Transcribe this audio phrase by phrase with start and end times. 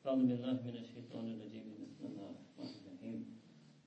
[0.00, 3.18] أعوذ بالله من الشيطان الرجيم بسم الله الرحمن الرحيم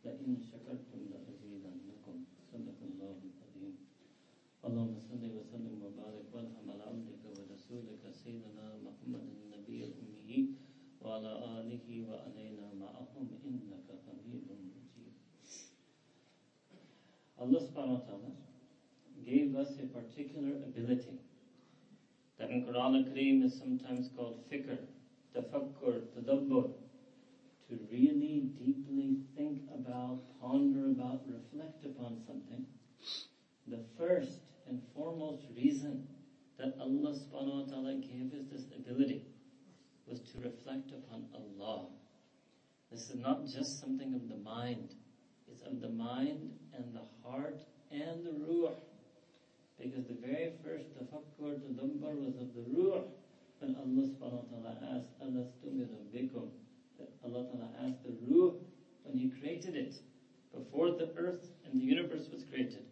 [0.05, 2.16] لئن شكرتم لأزيدنكم
[2.52, 3.73] صدق الله العظيم
[4.68, 10.38] اللهم صل وسلم وبارك وارحم على عبدك ورسولك سيدنا محمد النبي الأمي
[11.02, 15.14] وعلى آله وعلينا معهم إنك حميد مجيد
[17.40, 18.32] Allah subhanahu wa ta'ala
[19.23, 21.18] gave us a particular ability
[22.38, 24.76] that in Quran al-Kareem is sometimes called fikr,
[25.34, 26.70] tafakkur, tadabbur,
[27.69, 32.64] to really deeply think about, ponder about, reflect upon something.
[33.67, 36.06] The first and foremost reason
[36.59, 39.25] that Allah subhanahu wa ta'ala gave us this ability
[40.06, 41.87] was to reflect upon Allah.
[42.91, 44.94] This is not just something of the mind.
[45.50, 48.75] It's of the mind and the heart and the ruh.
[49.81, 53.03] Because the very first tafakkur, tadabbur was of the ruh
[53.65, 55.48] when Allah subhanahu wa ta'ala asked Allah
[56.12, 56.48] bikum,
[56.98, 58.53] that Allah ta'ala asked the ruh
[59.05, 59.95] when he created it,
[60.53, 62.84] before the earth and the universe was created,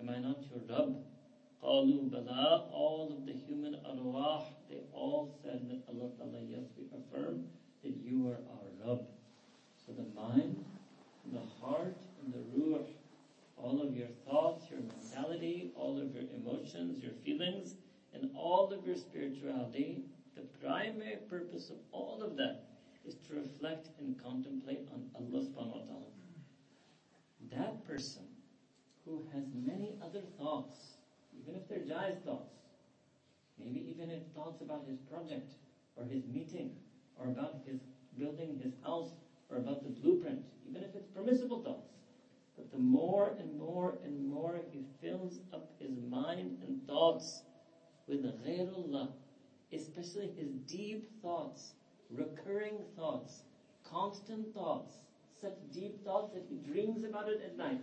[0.00, 0.94] am I not your Rabb?
[1.62, 6.86] Qalu bala, all of the human arwah, they all said that Allah ta'ala, yes, we
[6.94, 7.42] affirm
[7.82, 9.06] that you are our Rabb.
[9.84, 10.64] So the mind,
[11.32, 12.86] the heart, and the ruh,
[13.56, 17.74] all of your thoughts, your mentality, all of your emotions, your feelings,
[18.16, 20.02] and all of your spirituality,
[20.34, 22.64] the primary purpose of all of that
[23.04, 26.06] is to reflect and contemplate on Allah subhanahu wa ta'ala.
[27.52, 28.24] That person
[29.04, 30.96] who has many other thoughts,
[31.40, 32.54] even if they're jais thoughts,
[33.58, 35.52] maybe even if thoughts about his project
[35.96, 36.72] or his meeting
[37.18, 37.80] or about his
[38.18, 39.10] building his house
[39.48, 41.92] or about the blueprint, even if it's permissible thoughts.
[42.56, 47.42] But the more and more and more he fills up his mind and thoughts
[48.06, 49.08] with ghairullah,
[49.72, 51.72] especially his deep thoughts,
[52.10, 53.42] recurring thoughts,
[53.84, 54.94] constant thoughts,
[55.40, 57.80] such deep thoughts that he dreams about it at night,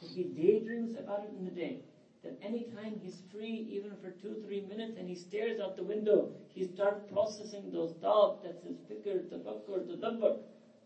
[0.00, 1.78] that he daydreams about it in the day,
[2.22, 6.32] that anytime he's free, even for two, three minutes, and he stares out the window,
[6.54, 10.38] he starts processing those thoughts, that's his fikr, tafakkur, tadabbur.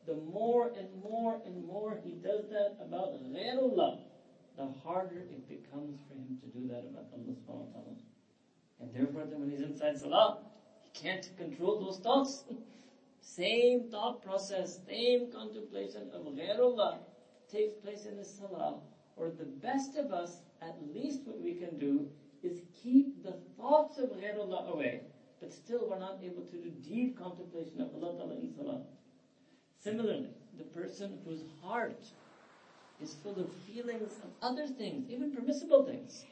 [0.06, 4.00] The more and more and more he does that about ghairullah,
[4.56, 8.09] the harder it becomes for him to do that about Allah subhanahu wa ta'ala.
[8.80, 10.38] And therefore then when he's inside salah,
[10.82, 12.44] he can't control those thoughts.
[13.20, 16.98] same thought process, same contemplation of ghairullah
[17.52, 18.80] takes place in the salah.
[19.16, 22.08] Or the best of us, at least what we can do,
[22.42, 25.02] is keep the thoughts of ghairullah away,
[25.40, 28.80] but still we're not able to do deep contemplation of Allah Ta'ala in salah.
[29.82, 32.04] Similarly, the person whose heart
[33.02, 36.24] is full of feelings of other things, even permissible things,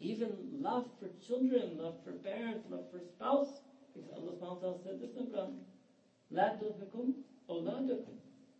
[0.00, 3.60] even love for children, love for parents, love for spouse,
[3.92, 5.38] because Allah subhanahu wa ta'ala said this in the
[6.32, 7.14] Quran, tulhikum
[7.48, 8.16] awladakum,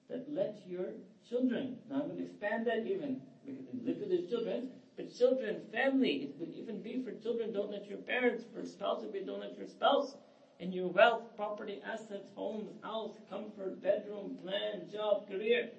[0.09, 0.95] that let your
[1.29, 5.61] children, now I'm going to expand that even, because it's listed as children, but children,
[5.73, 9.13] family, it would even be for children, don't let your parents, for spouse, it would
[9.13, 10.15] be don't let your spouse,
[10.61, 15.71] and your wealth, property, assets, homes, house, comfort, bedroom, plan, job, career.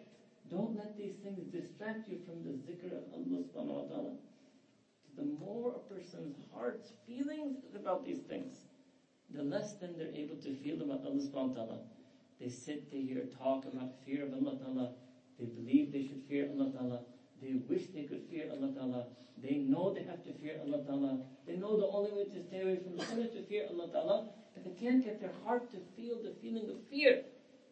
[0.51, 4.13] Don't let these things distract you from the zikr of Allah subhanahu wa ta'ala.
[5.17, 8.55] The more a person's heart's feelings about these things,
[9.33, 11.79] the less then they're able to feel about Allah subhanahu wa ta'ala.
[12.39, 14.91] They sit, they hear talk about fear of Allah ta'ala.
[15.39, 16.99] They believe they should fear Allah ta'ala.
[17.41, 19.07] They wish they could fear Allah ta'ala.
[19.41, 21.19] They know they have to fear Allah ta'ala.
[21.47, 23.89] They know the only way to stay away from the sin is to fear Allah
[23.91, 24.29] ta'ala.
[24.53, 27.23] But they can't get their heart to feel the feeling of fear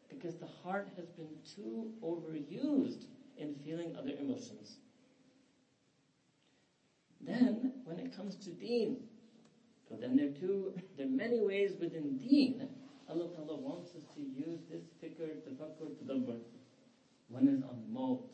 [0.09, 3.05] because the heart has been too overused
[3.37, 4.77] in feeling other emotions.
[7.25, 8.97] Then, when it comes to deen,
[9.89, 12.67] so then there are two, there are many ways within deen,
[13.09, 16.39] Allah Ta'ala wants us to use this fikr, tafakkur, tadabbur.
[17.29, 18.33] One is on maut,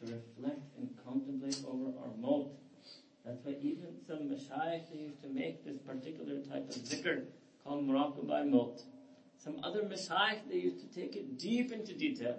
[0.00, 2.50] to reflect and contemplate over our maut.
[3.24, 7.24] That's why even some mashayikh, they used to make this particular type of zikr
[7.64, 8.80] called muraqabah maut.
[9.36, 12.38] Some other mashayikh, they used to take it deep into detail.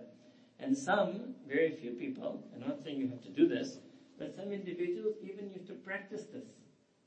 [0.60, 3.78] And some, very few people, I'm not saying you have to do this,
[4.20, 6.46] but some individuals even used to practice this.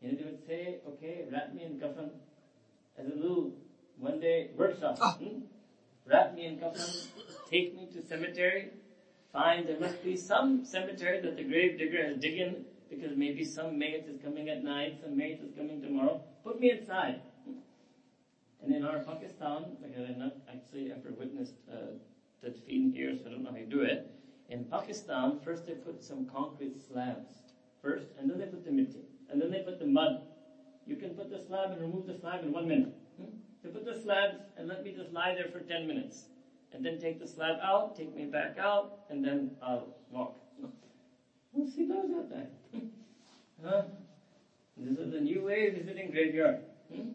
[0.00, 2.10] You know, they would say, okay, wrap me in kafan
[2.98, 3.52] as a little
[3.96, 4.98] one day workshop.
[4.98, 5.42] Hmm?
[6.06, 7.06] Wrap me in kafan,
[7.50, 8.70] take me to cemetery,
[9.32, 13.44] find there must be some cemetery that the grave digger has dig in because maybe
[13.44, 16.20] some mate is coming at night, some mate is coming tomorrow.
[16.44, 17.20] Put me inside.
[18.62, 21.94] And in our Pakistan, like I've not actually ever witnessed uh,
[22.42, 24.06] that feeding here, so I don't know how you do it.
[24.52, 27.30] In Pakistan, first they put some concrete slabs
[27.80, 29.00] first, and then they put the mitti,
[29.30, 30.20] and then they put the mud.
[30.86, 32.92] You can put the slab and remove the slab in one minute.
[33.16, 33.30] Hmm?
[33.62, 36.24] They put the slabs and let me just lie there for 10 minutes.
[36.72, 40.36] And then take the slab out, take me back out, and then I'll walk.
[41.52, 42.30] We'll see those out
[43.64, 43.82] huh?
[44.76, 46.60] This is a new way of visiting graveyard.
[46.92, 47.12] Hmm?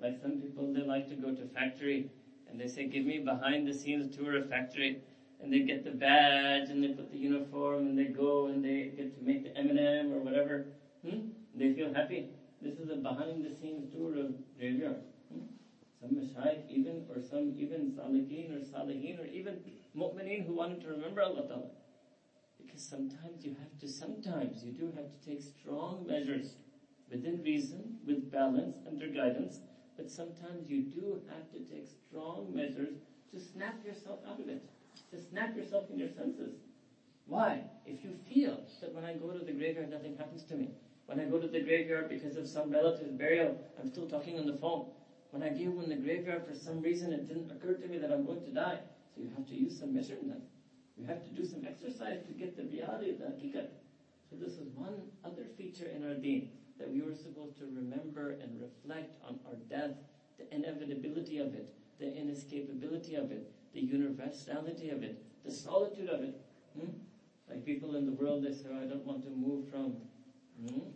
[0.00, 2.10] Like some people, they like to go to factory
[2.48, 4.98] and they say, give me behind the scenes tour of factory.
[5.42, 8.92] And they get the badge and they put the uniform and they go and they
[8.96, 10.66] get to make the M&M or whatever.
[11.04, 11.30] Hmm?
[11.54, 12.28] They feel happy.
[12.60, 15.00] This is a behind the scenes tour of graveyard.
[15.32, 15.40] Hmm?
[15.98, 19.60] Some mashayikh even, or some even salikin or salihin or even
[19.96, 21.70] mu'mineen who wanted to remember Allah Ta'ala.
[22.58, 26.54] Because sometimes you have to, sometimes you do have to take strong measures
[27.10, 29.58] within reason, with balance, under guidance,
[29.96, 32.94] but sometimes you do have to take strong measures
[33.32, 34.62] to snap yourself out of it,
[35.10, 36.54] to snap yourself in your senses.
[37.26, 37.62] Why?
[37.86, 40.70] If you feel that when I go to the graveyard nothing happens to me,
[41.06, 44.46] when I go to the graveyard because of some relative's burial, I'm still talking on
[44.46, 44.86] the phone.
[45.30, 48.10] When I go in the graveyard for some reason it didn't occur to me that
[48.10, 48.80] I'm going to die.
[49.14, 50.42] So you have to use some measurement.
[50.96, 53.68] You have to do some exercise to get the reality of the hakikat.
[54.28, 58.30] So this is one other feature in our deen that we were supposed to remember
[58.40, 59.94] and reflect on our death,
[60.38, 66.22] the inevitability of it, the inescapability of it, the universality of it, the solitude of
[66.22, 66.40] it.
[66.78, 66.90] Hmm?
[67.48, 69.96] Like people in the world, they say, oh, I don't want to move from
[70.64, 70.90] hmm,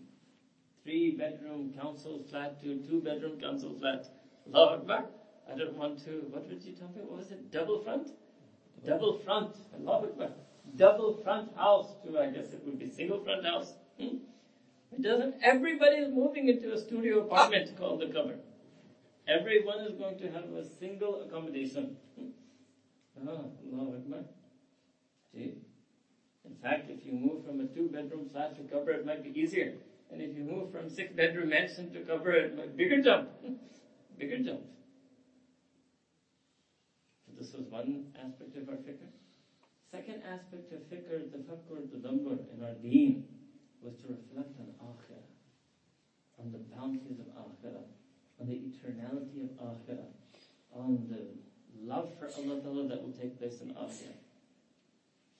[0.84, 4.06] three bedroom council flat to two bedroom council flat.
[4.52, 5.04] Allah Akbar.
[5.50, 7.02] I don't want to, what did you tell me?
[7.02, 7.50] What was it?
[7.50, 8.10] Double front?
[8.86, 9.54] Double front.
[9.78, 10.30] Allah Akbar.
[10.76, 13.74] Double front house to, I guess it would be single front house.
[14.00, 14.16] Hmm?
[14.92, 18.36] It doesn't, everybody is moving into a studio apartment called the cover.
[19.26, 21.96] Everyone is going to have a single accommodation.
[23.16, 24.24] Allah Akbar.
[25.32, 25.52] See?
[26.44, 29.38] In fact, if you move from a two bedroom flat to cover, it might be
[29.38, 29.72] easier.
[30.10, 33.28] And if you move from six bedroom mansion to cover, it might bigger jump.
[34.18, 34.60] bigger jump.
[37.24, 39.08] So this was one aspect of our fikr.
[39.90, 43.22] Second aspect of fikr, the tadabbur in our deen
[43.80, 45.28] was to reflect on akhirah,
[46.38, 47.84] on the bounties of akhirah,
[48.40, 50.08] on the eternality of akhirah,
[50.72, 51.22] on the
[51.86, 54.18] love for Allah Ta'ala that will take place in akhirah.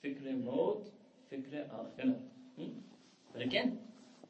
[0.04, 0.88] Fikr maut,
[1.32, 2.20] fikr akhirah.
[2.58, 2.78] Hmm?
[3.32, 3.78] But again,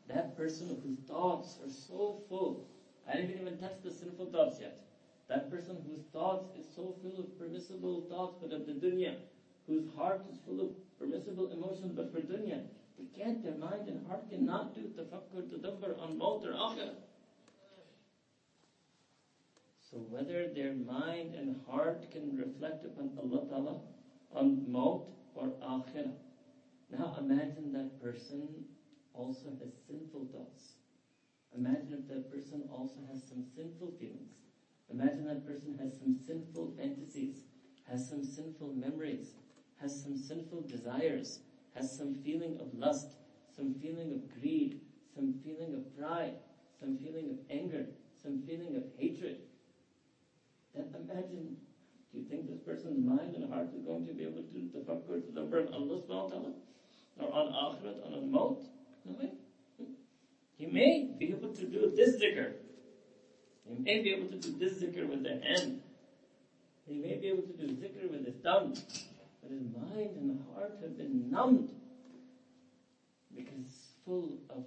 [0.09, 2.67] that person whose thoughts are so full,
[3.09, 4.81] I didn't even touch the sinful thoughts yet.
[5.29, 9.17] That person whose thoughts is so full of permissible thoughts but of the dunya,
[9.67, 10.69] whose heart is full of
[10.99, 12.61] permissible emotions but for dunya,
[12.99, 16.95] they can't, their mind and heart cannot do tafakkur, tadabbur on maut or akhirah.
[19.95, 23.79] So whether their mind and heart can reflect upon Allah Ta'ala
[24.35, 25.07] on maut
[25.37, 26.11] or akhirah.
[26.91, 28.65] Now imagine that person
[29.13, 30.83] also has sinful thoughts.
[31.55, 34.35] Imagine if that person also has some sinful feelings.
[34.91, 37.45] Imagine that person has some sinful fantasies,
[37.89, 39.37] has some sinful memories,
[39.81, 41.39] has some sinful desires,
[41.77, 43.15] has some feeling of lust,
[43.55, 44.81] some feeling of greed,
[45.15, 46.35] some feeling of pride,
[46.81, 47.87] some feeling of anger,
[48.21, 49.39] some feeling of hatred.
[50.75, 51.57] Imagine,
[52.13, 55.25] do you think this person's mind and heart is going to be able to tafakkur
[55.25, 56.53] to the word of Allah subhanahu wa ta'ala?
[57.21, 58.63] Or on akhirat, on al-maut?
[59.05, 59.31] No way.
[60.59, 62.53] He may be able to do this zikr.
[63.69, 65.81] He may be able to do this zikr with the hand.
[66.87, 68.77] He may be able to do zikr with his tongue
[69.45, 71.69] but his mind and heart have been numbed
[73.37, 74.65] because it's full of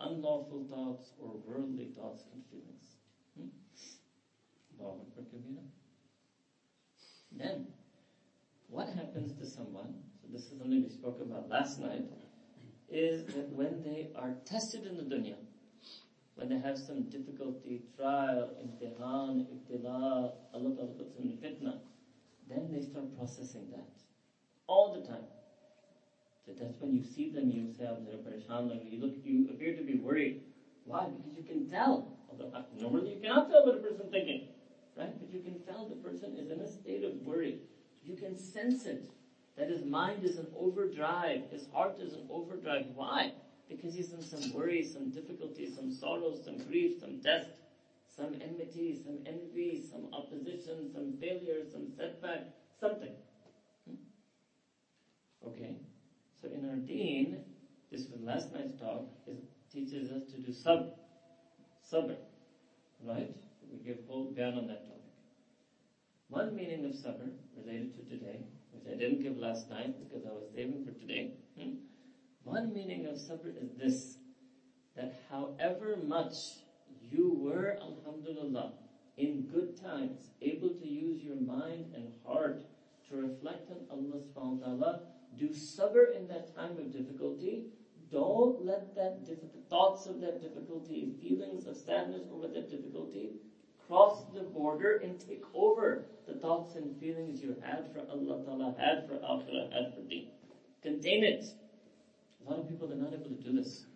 [0.00, 2.85] unlawful thoughts or worldly thoughts and feelings.
[7.32, 7.66] Then,
[8.68, 12.04] what happens to someone, so this is something we spoke about last night,
[12.88, 15.36] is that when they are tested in the dunya,
[16.34, 20.72] when they have some difficulty, trial, imtihan, ibtila, Allah
[21.18, 21.78] in fitna,
[22.48, 23.88] then they start processing that.
[24.66, 25.24] All the time.
[26.44, 30.40] So that's when you see them, you say, you look, you appear to be worried.
[30.84, 31.06] Why?
[31.06, 32.16] Because you can tell.
[32.28, 34.46] Although normally you cannot tell what a person's thinking
[34.96, 35.18] right?
[35.18, 37.58] But you can tell the person is in a state of worry.
[38.02, 39.10] You can sense it.
[39.56, 42.84] That his mind is in overdrive, his heart is in overdrive.
[42.94, 43.32] Why?
[43.68, 47.46] Because he's in some worry, some difficulty, some sorrow, some grief, some death,
[48.14, 52.48] some enmity, some envy, some opposition, some failure, some setback,
[52.78, 53.12] something.
[53.88, 53.94] Hmm?
[55.46, 55.76] Okay?
[56.40, 57.42] So in our deen,
[57.90, 59.38] this was last night's talk, It
[59.72, 60.90] teaches us to do sub,
[61.82, 62.12] sub,
[63.02, 63.30] Right?
[63.86, 65.14] Give whole bayan on that topic.
[66.26, 68.40] One meaning of sabr related to today,
[68.72, 71.34] which I didn't give last night because I was saving for today.
[71.56, 71.74] Hmm?
[72.42, 74.18] One meaning of sabr is this,
[74.96, 76.34] that however much
[77.00, 78.72] you were, alhamdulillah,
[79.18, 82.64] in good times, able to use your mind and heart
[83.08, 85.00] to reflect on Allah subhanahu wa ta'ala,
[85.38, 87.66] do sabr in that time of difficulty.
[88.10, 89.24] Don't let that
[89.70, 93.34] thoughts of that difficulty, feelings of sadness over that difficulty,
[93.86, 98.74] cross the border and take over the thoughts and feelings you had for Allah Ta'ala,
[98.78, 100.26] had for Akhirah, had for Deen.
[100.82, 101.44] Contain it.
[102.44, 103.86] A lot of people are not able to do this.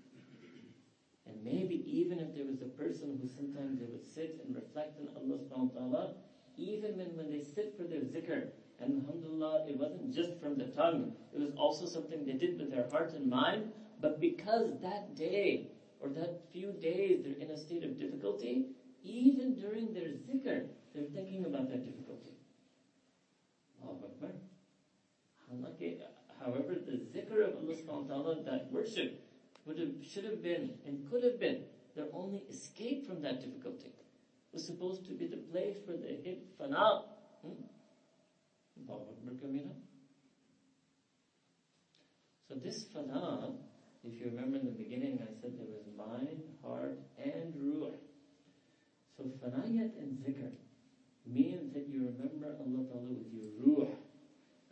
[1.27, 4.99] And maybe even if there was a person who sometimes they would sit and reflect
[4.99, 6.15] on Allah subhanahu wa ta'ala,
[6.57, 8.49] even when, when they sit for their zikr,
[8.81, 12.71] and alhamdulillah, it wasn't just from the tongue, it was also something they did with
[12.71, 13.71] their heart and mind,
[14.01, 15.69] but because that day,
[16.01, 18.67] or that few days, they're in a state of difficulty,
[19.03, 22.35] even during their zikr, they're thinking about that difficulty.
[26.41, 29.21] However, the zikr of Allah subhanahu wa ta'ala, that worship,
[29.67, 31.65] would have, should have been, and could have been,
[31.95, 33.89] their only escape from that difficulty.
[33.89, 37.03] It was supposed to be the place for the hit fana.
[37.43, 37.63] Hmm?
[42.49, 43.55] So this fana,
[44.03, 47.93] if you remember in the beginning, I said there was mind, heart, and ruh.
[49.21, 50.49] So fanayat and zikr
[51.27, 53.89] means that you remember Allah Ta'ala with your ruh.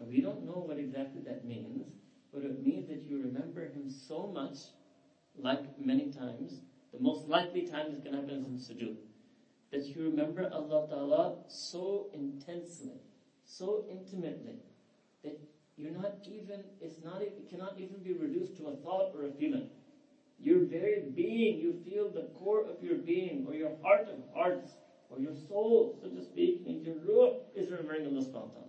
[0.01, 1.83] Now we don't know what exactly that means,
[2.33, 4.57] but it means that you remember Him so much,
[5.37, 6.61] like many times,
[6.93, 8.97] the most likely time is going to happen in sujood,
[9.71, 12.97] that you remember Allah Ta'ala so intensely,
[13.45, 14.57] so intimately,
[15.23, 15.37] that
[15.77, 19.31] you're not even, it's not, it cannot even be reduced to a thought or a
[19.31, 19.67] feeling.
[20.41, 24.71] Your very being, you feel the core of your being, or your heart of hearts,
[25.11, 28.69] or your soul, so to speak, and your ruh is remembering Allah subhanahu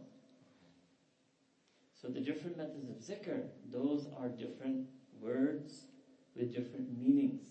[1.94, 4.88] So the different methods of zikr, those are different
[5.22, 5.86] words
[6.36, 7.44] with different meanings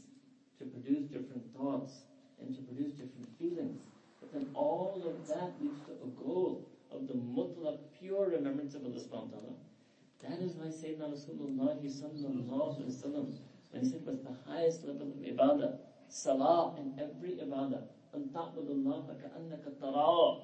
[0.58, 2.02] to produce different thoughts
[2.40, 3.82] and to produce different feelings.
[4.20, 8.84] But then all of that leads to a goal of the mutlaq, pure remembrance of
[8.84, 9.54] Allah subhanahu.
[10.22, 13.38] That is why Sayyidina Rasulullah sallallahu alayhi
[13.70, 15.74] when he said, was the highest level of ibadah.
[16.08, 17.82] Salah in every ibadah.
[18.14, 20.38] أن تعبد anna كأنك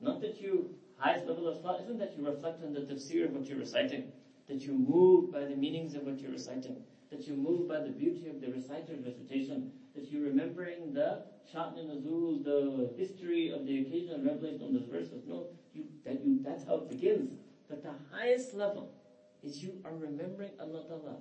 [0.00, 3.32] Not that you, highest level of salah isn't that you reflect on the tafsir of
[3.32, 4.04] what you're reciting.
[4.46, 6.76] That you move by the meanings of what you're reciting.
[7.10, 9.70] That you move by the beauty of the reciter's recitation.
[9.94, 15.08] That you're remembering the shan-e-nuzul, the history of the occasion and revelation on this verse.
[15.26, 17.32] No, you, that you, that's how it begins.
[17.68, 18.88] but the highest level
[19.42, 21.16] is you are remembering Allah Ta'ala.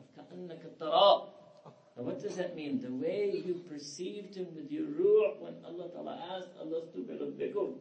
[1.97, 2.81] Now what does that mean?
[2.81, 7.75] The way you perceived Him with your ruh when Allah Ta'ala asked Allah bikum.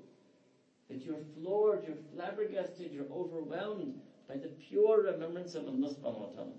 [0.88, 6.34] That you're floored, you're flabbergasted, you're overwhelmed by the pure remembrance of Allah subhanahu wa
[6.34, 6.52] ta'ala.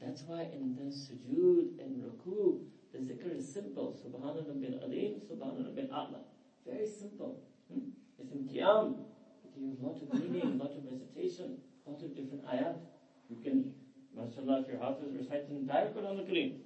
[0.00, 2.60] That's why in the sujood and ruku,
[2.92, 3.94] the zikr is simple.
[4.00, 6.24] Subhanallah bin alim, subhanallah bin a'la.
[6.66, 7.42] Very simple.
[7.70, 7.90] Hmm?
[8.18, 9.04] It's in qiyam.
[9.58, 12.76] Gives a lot of meaning, a lot of recitation lots of different ayat.
[13.28, 13.72] You can,
[14.16, 16.58] mashallah, if your hafiz recite the entire Quran al-Kareem.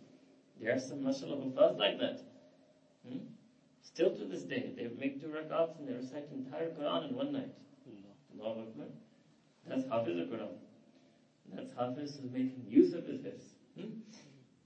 [0.61, 2.21] There are some mashallah hufaz like that.
[3.07, 3.19] Hmm?
[3.83, 7.17] Still to this day, they make two rakats and they recite the entire Quran in
[7.17, 7.53] one night.
[8.39, 8.87] Allahu Akbar.
[9.67, 10.55] That's hafiz al-Quran.
[11.55, 13.45] That's hafiz who's making use of his hifz.
[13.79, 13.91] Hmm?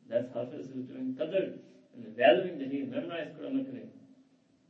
[0.08, 1.58] That's hafiz who's doing qadr
[1.94, 3.90] and valuing that he memorized Quran al-Kareem.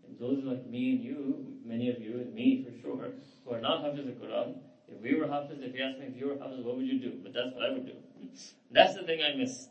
[0.07, 3.11] And those like me and you, many of you and me for sure,
[3.45, 4.57] who are not hafiz al-Quran,
[4.91, 6.99] if we were Hafiz, if you asked me if you were Hafiz, what would you
[6.99, 7.19] do?
[7.23, 7.93] But that's what I would do.
[7.93, 8.27] Hmm?
[8.71, 9.69] That's the thing I miss.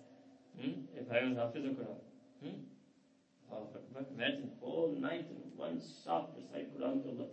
[0.60, 0.82] Hmm?
[0.96, 1.98] If I was Hafiz of Quran.
[2.44, 2.58] Hmm?
[3.52, 3.68] Oh,
[4.14, 7.28] imagine whole night in one shot recite Quran to Allah.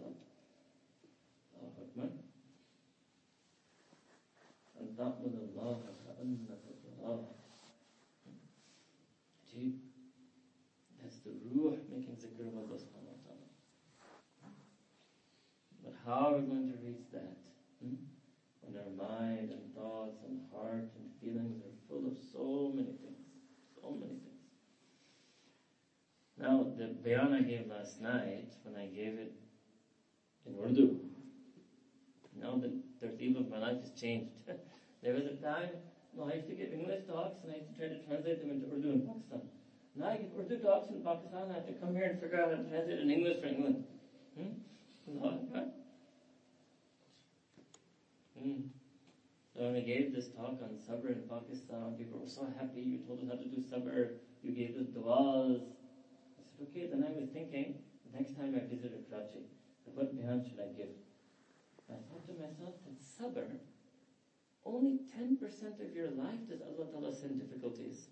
[1.61, 2.09] Oh, Akbar.
[4.79, 5.33] And that was
[7.03, 7.19] Allah.
[9.53, 9.77] Deep.
[11.03, 12.79] That's the ruh making zikr of Allah.
[15.85, 17.34] But how are we going to reach that?
[18.97, 19.03] Hmm?
[19.03, 23.27] Mind and thoughts and heart and feelings are full of so many things.
[23.81, 24.35] So many things.
[26.37, 29.33] Now, the bayan I gave last night, when I gave it
[30.47, 30.97] in Urdu,
[32.41, 34.31] now the tertib of my life has changed.
[35.03, 35.71] there was a time,
[36.17, 38.51] no, I used to give English talks and I used to try to translate them
[38.51, 39.41] into Urdu in Pakistan.
[39.95, 42.51] Now I give Urdu talks in Pakistan, I have to come here and figure out
[42.51, 43.85] how to translate in English for England.
[44.37, 44.51] Hmm?
[45.07, 45.69] No, right?
[48.37, 48.65] Mm.
[49.55, 52.83] When I gave this talk on sabr in Pakistan, people were so happy.
[52.83, 54.19] You told us how to do sabr.
[54.43, 55.63] You gave us du'as.
[55.63, 56.89] I said, okay.
[56.91, 57.79] Then I was thinking,
[58.13, 59.47] next time I visit Karachi,
[59.95, 60.91] what bayan should I give?
[61.89, 63.47] I thought to myself that sabr,
[64.67, 65.39] only 10%
[65.81, 68.09] of your life does Allah Ta'ala send difficulties.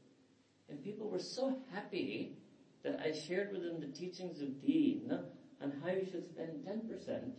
[0.69, 2.37] And people were so happy
[2.85, 5.11] that I shared with them the teachings of deen
[5.61, 7.33] and how you should spend 10%.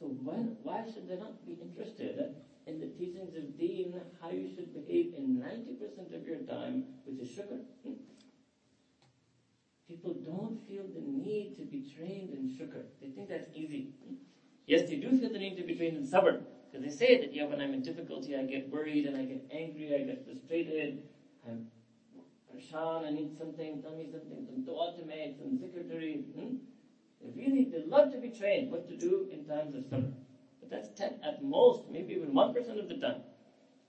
[0.00, 2.34] So when, why should they not be interested
[2.66, 7.20] in the teachings of deen, how you should behave in 90% of your time, which
[7.20, 7.60] is shukr?
[7.84, 7.92] Hmm?
[9.86, 12.84] People don't feel the need to be trained in shukr.
[13.00, 13.90] They think that's easy.
[14.04, 14.14] Hmm?
[14.66, 16.40] Yes, they do feel the need to be trained in sabr.
[16.70, 19.44] Because they say that, yeah, when I'm in difficulty, I get worried and I get
[19.50, 21.02] angry, I get frustrated,
[21.46, 21.66] I'm
[22.50, 26.24] Prashan, I need something, tell me something, some dua to make, some zikr to read.
[26.34, 26.54] Hmm?
[27.20, 30.23] They really, they love to be trained what to do in times of sabr.
[30.64, 33.20] But that's 10 at most, maybe even 1% of the time.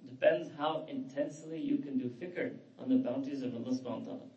[0.05, 4.27] Depends how intensely you can do fikr on the bounties of Allah subhanahu wa ta'ala.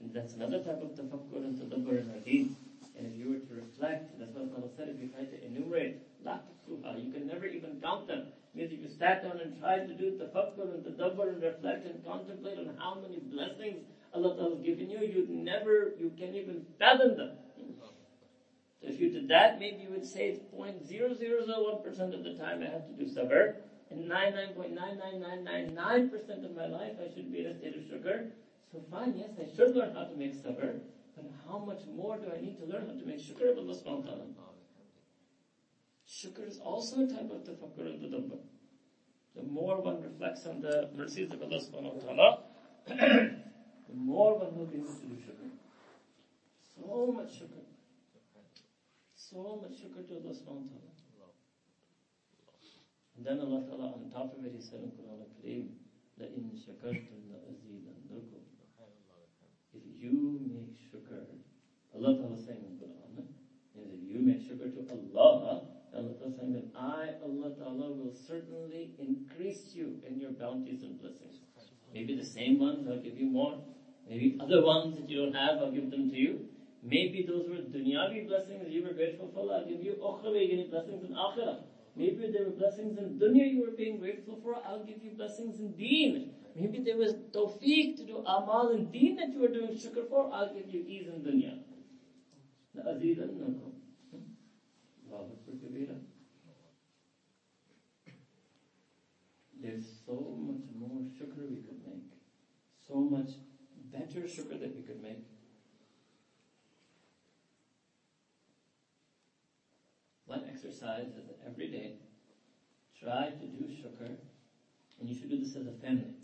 [0.00, 2.50] And that's another type of tafakkur and tadabbur in hadith.
[2.98, 5.98] And if you were to reflect, that's what Allah said, if you try to enumerate,
[6.66, 8.26] you can never even count them.
[8.54, 12.04] Means if you sat down and tried to do tafakkur and tadabbur and reflect and
[12.04, 13.84] contemplate on how many blessings
[14.14, 17.30] Allah has given you, you'd never, you can't even fathom them.
[18.84, 22.66] So if you did that, maybe you would say it's 0.0001% of the time I
[22.66, 23.54] have to do sabr,
[23.90, 28.30] and 99.99999% of my life I should be in a state of shukr.
[28.70, 30.80] So fine, yes, I should learn how to make sabr,
[31.16, 33.74] but how much more do I need to learn how to make shukr of Allah
[33.74, 34.26] subhanahu wa ta'ala?
[36.46, 38.38] Is also a type of tafakkur and tadabbur.
[39.34, 42.38] The more one reflects on the mercies of Allah subhanahu wa ta'ala,
[42.86, 45.50] the more one will be able to do shukr.
[46.76, 47.64] So much shukr
[49.33, 51.29] So much shukr to Allah subhanahu wa ta'ala.
[53.17, 55.69] And then Allah ta'ala on top of it he said in Quran al-Kareem,
[56.19, 58.41] لَإِن شَكَرْتُمْ لَأَزِيدَنَّكُمْ
[59.73, 61.25] If you make shukr,
[61.95, 63.27] Allah ta'ala saying in Quran,
[63.75, 68.93] if you make shukr to Allah, Allah Ta'ala saying that I, Allah Ta'ala, will certainly
[68.99, 71.41] increase you in your bounties and blessings.
[71.93, 73.59] Maybe the same ones, I'll give you more.
[74.07, 76.45] Maybe other ones that you don't have, I'll give them to you.
[76.83, 81.13] Maybe those were dunyavi blessings you were grateful for, I'll give you ukhrawi blessings in
[81.13, 81.57] akhirah.
[81.95, 85.59] Maybe there were blessings in dunya you were being grateful for, I'll give you blessings
[85.59, 86.29] in deen.
[86.55, 90.31] Maybe there was tawfiq to do amal in deen that you were doing shukr for,
[90.31, 91.53] I'll give you ease in dunya.
[92.75, 93.71] لَأَزِيدَنَّكُمْ
[99.61, 102.05] there's so much more shukr we could make.
[102.87, 103.31] So much
[103.91, 105.19] better shukr that we could make.
[110.26, 111.96] One exercise is every day,
[112.98, 114.16] try to do shukr,
[114.98, 116.14] and you should do this as a family.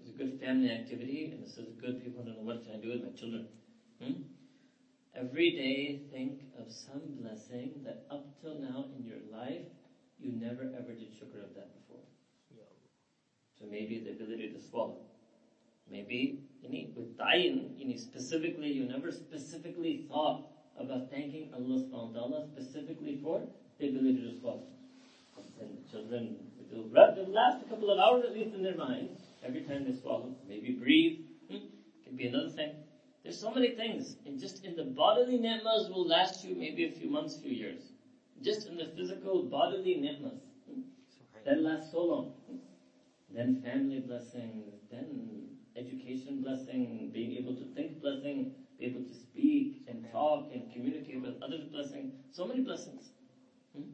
[0.00, 2.02] It's a good family activity, and this is good.
[2.04, 3.46] People don't know what can I do with my children.
[4.02, 4.22] Hmm?
[5.16, 9.66] Every day, think of some blessing that up till now in your life,
[10.18, 12.04] you never ever did shukr of that before.
[13.58, 15.00] So maybe the ability to swallow.
[15.90, 20.46] Maybe you need, with dying, you need specifically, you never specifically thought
[20.80, 23.42] about thanking Allah subhanahu wa ta'ala specifically for
[23.78, 24.66] the ability to swallow.
[25.60, 26.36] And the children,
[26.70, 29.10] they'll last a couple of hours at least in their mind
[29.44, 30.34] every time they swallow.
[30.48, 31.18] Maybe breathe.
[31.50, 31.66] Hmm?
[32.04, 32.74] Could be another thing.
[33.22, 34.16] There's so many things.
[34.26, 37.82] And just in the bodily ni'mas will last you maybe a few months, few years.
[38.42, 40.40] Just in the physical bodily ni'mas.
[41.44, 42.32] That lasts so long.
[43.34, 49.84] Then family blessing, then education blessing, being able to think blessing, be able to speak
[49.88, 52.12] and talk and communicate with others blessing.
[52.30, 53.10] So many blessings.
[53.74, 53.90] Hmm?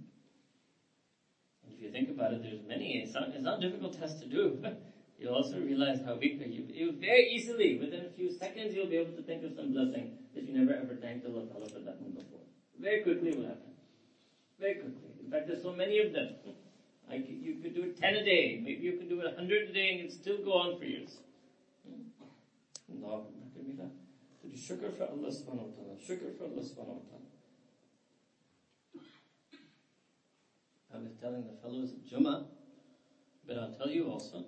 [1.65, 3.03] And if you think about it, there's many.
[3.03, 4.59] It's not, it's not difficult test to do.
[4.61, 4.83] But
[5.19, 6.67] you also realize how weak are you.
[6.69, 10.19] You very easily, within a few seconds, you'll be able to think of some blessing
[10.35, 12.45] that you never ever thanked Allah Ta'ala for that one before.
[12.79, 13.73] Very quickly will happen.
[14.61, 15.11] Very quickly.
[15.25, 16.29] In fact, there's so many of them.
[17.11, 18.61] I could, you could do it 10 a day.
[18.63, 21.19] Maybe you could do it 100 a day and it'd still go on for years.
[23.05, 23.25] Allah,
[24.45, 25.97] to do shukr for Allah subhanahu wa ta'ala.
[25.97, 27.31] Shukr for Allah subhanahu wa ta'ala.
[30.95, 32.47] I was telling the fellows at Jummah,
[33.47, 34.45] but I'll tell you also,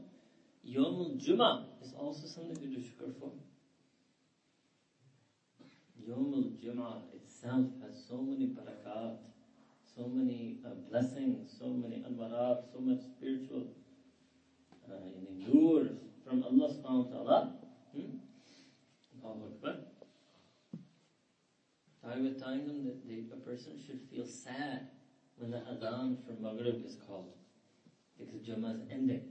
[0.63, 3.33] Yom Jummah is also something to do shukr for.
[6.07, 9.17] Yom Jummah itself has so many barakat,
[9.97, 13.67] so many uh, blessings, so many anwarat, so much spiritual
[14.89, 14.95] uh,
[15.49, 15.89] nur
[16.25, 17.66] from Allah subhanahu wa ta'ala.
[19.31, 19.77] Akbar.
[22.05, 24.87] I was telling them that the, a person should feel sad
[25.37, 27.33] when the adhan for Maghrib is called
[28.19, 29.25] because Jummah is ending.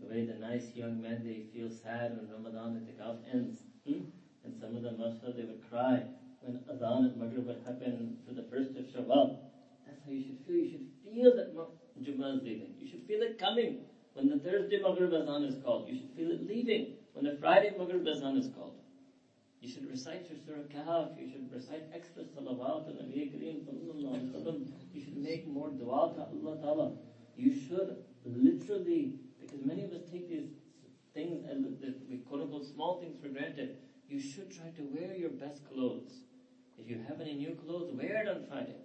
[0.00, 3.62] the way the nice young men, they feel sad when Ramadan itikaf ends.
[3.86, 4.00] Hmm?
[4.44, 6.02] And some of them, mashallah, they would cry
[6.40, 9.36] when Adhan at Maghrib would happen for the first of Shawwal.
[9.84, 10.56] That's how you should feel.
[10.56, 11.54] You should feel that
[12.00, 12.74] Jummah is leaving.
[12.78, 13.78] You should feel it coming.
[14.14, 16.92] When the Thursday Maghrib Azan is called, you should feel it leaving.
[17.12, 18.76] When the Friday Maghrib Azan is called.
[19.60, 21.18] You should recite your Surah Kahf.
[21.20, 26.20] You should recite extra salawat on Nabi Kareem sallallahu You should make more dua to
[26.22, 26.92] Allah Ta'ala.
[27.36, 30.50] You should literally, because many of us take these
[31.14, 31.44] things
[32.08, 33.76] we quote unquote small things for granted.
[34.08, 36.22] You should try to wear your best clothes.
[36.78, 38.78] If you have any new clothes, wear it on Friday.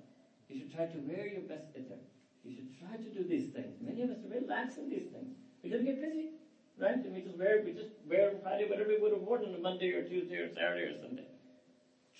[0.50, 2.02] You should try to wear your best itar.
[2.44, 3.78] You should try to do these things.
[3.80, 5.38] Many of us are very lax in these things.
[5.64, 6.32] We get busy,
[6.78, 6.96] right?
[6.96, 9.54] And we just wear, we just wear on Friday whatever we would have worn on
[9.54, 11.26] a Monday or Tuesday or Saturday or Sunday.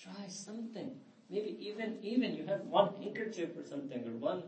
[0.02, 0.96] Try something.
[1.30, 4.42] Maybe even, even you have one handkerchief or something, or one,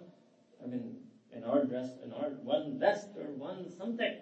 [0.63, 0.97] I mean,
[1.33, 4.15] an our dress, an our, one vest or one something.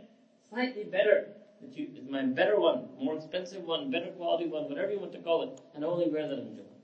[0.49, 1.31] Slightly better.
[1.61, 5.13] That you, is my better one, more expensive one, better quality one, whatever you want
[5.13, 6.75] to call it, and only wear that in Jummah.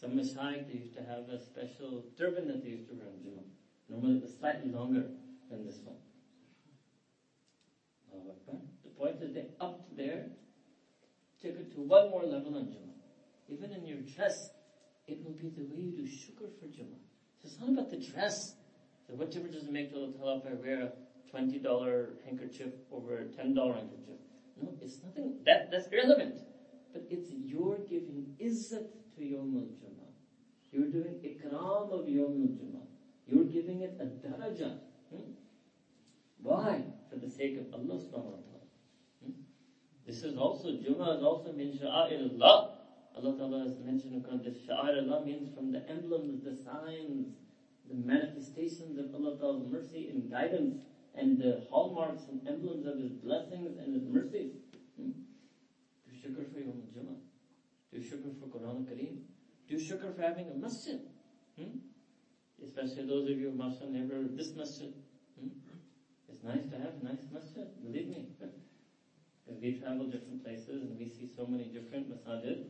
[0.00, 3.20] Some Mashaykh, they used to have a special turban that they used to wear on
[3.22, 3.44] Jummah.
[3.88, 5.06] Normally it was slightly longer
[5.48, 5.96] than this one.
[8.84, 10.26] The point is they upped there,
[11.40, 12.92] took it to one more level on Jummah.
[13.48, 14.50] Even in your dress,
[15.06, 17.00] it will be the way you do shukr for Jummah.
[17.40, 18.54] So it's not about the dress.
[19.06, 23.18] So what difference does it make to Allah if I wear a $20 handkerchief over
[23.18, 24.20] a $10 handkerchief?
[24.60, 26.36] No, it's nothing, that, that's irrelevant.
[26.92, 30.12] But it's your giving izzat to Yom al-Jummah.
[30.70, 32.86] You're doing ikram of Yom al-Jummah.
[33.26, 34.78] You're giving it a daraja.
[35.10, 35.32] Hmm?
[36.42, 36.84] Why?
[37.12, 38.64] For the sake of Allah subhanahu wa ta'ala.
[39.22, 39.32] Hmm?
[40.06, 45.26] This is also, Jummah is also min sha'air Allah Ta'ala has mentioned in Quran, Allah
[45.26, 47.36] means from the emblems, the signs,
[47.86, 50.80] the manifestations of Allah Ta'ala's mercy and guidance,
[51.14, 54.52] and the hallmarks and emblems of His blessings and His mercies.
[54.96, 55.10] Hmm?
[56.08, 57.20] Do shukr for Yom Jummah.
[57.92, 59.18] Do shukr for Quran Kareem.
[59.68, 61.00] Do shukr for having a masjid.
[61.60, 61.76] Hmm?
[62.64, 64.94] Especially those of you who mashallah never this masjid.
[66.42, 68.26] Nice to have a nice masjid, believe me.
[68.40, 72.64] Because we travel different places and we see so many different masajid.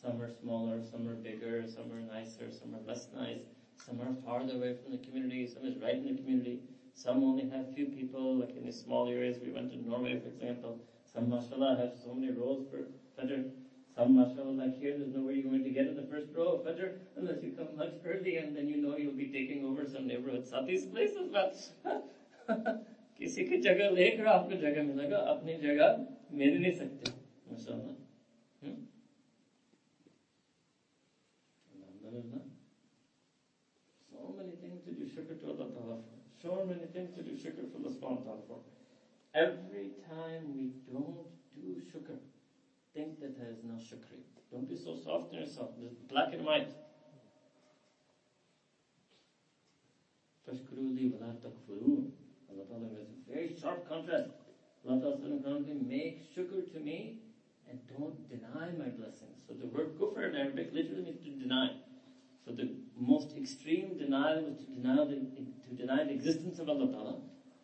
[0.00, 3.42] Some are smaller, some are bigger, some are nicer, some are less nice,
[3.84, 6.60] some are farther away from the community, some is right in the community.
[6.94, 9.36] Some only have few people, like in the small areas.
[9.44, 10.80] We went to Norway, for example.
[11.12, 12.86] Some, mashallah, have so many rows for
[13.20, 13.50] Fajr.
[13.94, 16.64] Some, mashallah, like here, there's nowhere you're going to get in the first row of
[16.64, 20.06] Fajr unless you come much early and then you know you'll be taking over some
[20.06, 20.46] neighborhood.
[20.66, 21.56] These places, but
[23.17, 26.05] किसी की जगह लेकर आपको जगह मिलेगा अपनी जगह
[26.41, 27.11] मिल नहीं सकते
[27.51, 27.99] माशाल्लाह
[34.11, 36.17] so many things to do shukr to Allah Ta'ala for.
[36.41, 38.59] So many things to do shukr for Allah subhanahu wa ta'ala for.
[39.33, 42.17] Every time we don't do shukr,
[42.93, 44.19] think that there is no shukri.
[44.51, 45.69] Don't be so soft on yourself.
[45.79, 46.69] Just black and white.
[50.47, 52.11] Fashkuruli wala takfurun.
[52.11, 52.14] Allah
[52.68, 54.30] Ta'ala a very sharp contrast.
[54.88, 55.18] Allah
[55.88, 57.18] make shukr to me
[57.68, 59.42] and don't deny my blessings.
[59.48, 61.70] So the word kufr in Arabic literally means to deny.
[62.44, 66.90] So the most extreme denial was to deny the, to deny the existence of Allah
[66.92, 67.16] Ta'ala.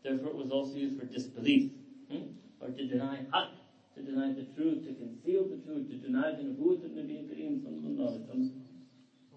[0.03, 1.71] Therefore it was also used for disbelief.
[2.11, 2.35] Hmm?
[2.61, 3.51] Or to deny haqq,
[3.95, 7.62] to deny the truth, to conceal the truth, to deny the nubuwwat of Nabi Kareem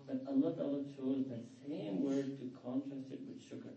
[0.08, 3.74] But Allah Ta'ala chose that same word to contrast it with shukr.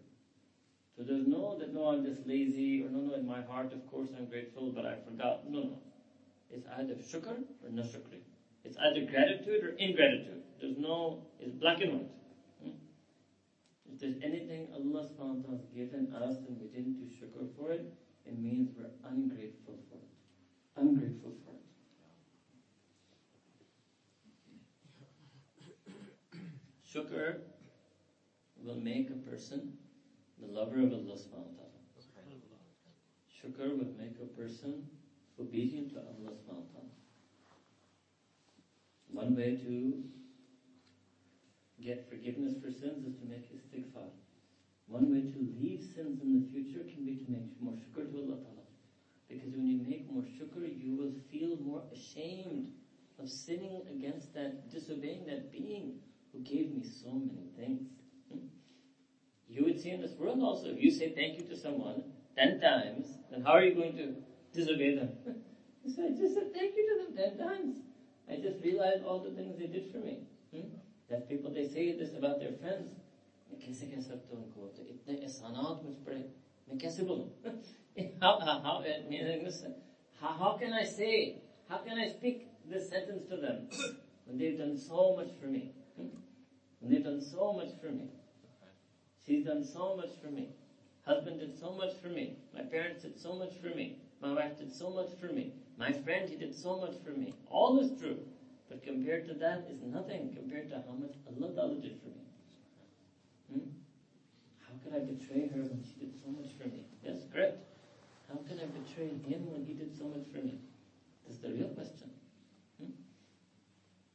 [0.99, 3.87] So there's no that no I'm just lazy or no no in my heart of
[3.87, 5.49] course I'm grateful but I forgot.
[5.49, 5.79] No no.
[6.51, 8.19] It's either shukr or no shukri.
[8.65, 10.43] It's either gratitude or ingratitude.
[10.61, 12.11] There's no, it's black and white.
[12.61, 12.75] Hmm?
[13.93, 17.47] If there's anything Allah subhanahu wa ta'ala has given us and we didn't do shukr
[17.55, 17.87] for it,
[18.27, 20.11] it means we're ungrateful for it.
[20.77, 21.63] Ungrateful for it.
[26.93, 27.37] Shukr
[28.57, 29.79] will make a person
[30.41, 31.69] the lover of Allah subhanahu wa ta'ala.
[33.39, 34.89] Shukr will make a person
[35.39, 36.95] obedient to Allah subhanahu wa ta'ala.
[39.11, 40.03] One way to
[41.81, 44.11] get forgiveness for sins is to make istighfar.
[44.87, 48.17] One way to leave sins in the future can be to make more shukr to
[48.19, 48.67] Allah Ta'ala.
[49.29, 52.73] Because when you make more shukr, you will feel more ashamed
[53.19, 56.01] of sinning against that, disobeying that being
[56.33, 57.89] who gave me so many things.
[59.48, 59.54] Hmm?
[59.54, 62.04] You would see in this world also, if you say thank you to someone
[62.36, 64.14] ten times, then how are you going to
[64.54, 65.10] disobey them?
[65.84, 67.78] you say, I just said thank you to them ten times.
[68.30, 70.20] I just realized all the things they did for me.
[70.54, 70.76] Hmm?
[71.10, 73.00] That people, they say this about their friends.
[73.64, 76.16] कैसे कह सकते हो उनको तो इतने एहसानात मुझ पर
[76.70, 77.52] मैं कैसे बोलूं
[78.22, 78.84] how, how, how,
[80.22, 83.68] how, how can I say, how can I speak this sentence to them
[84.26, 85.72] when they've done so much for me?
[85.96, 88.10] When they've done so much for me.
[89.29, 90.49] She's done so much for me.
[91.05, 92.39] Husband did so much for me.
[92.55, 93.99] My parents did so much for me.
[94.23, 95.53] My wife did so much for me.
[95.77, 97.35] My friend, he did so much for me.
[97.51, 98.17] All is true.
[98.71, 102.25] But compared to that is nothing compared to how much Allah Ta'ala did for me.
[103.53, 103.69] Hmm?
[104.65, 106.87] How could I betray her when she did so much for me?
[107.03, 107.61] Yes, correct.
[108.29, 110.61] How can I betray him when he did so much for me?
[111.27, 112.11] That's the real question.
[112.81, 112.97] Hmm?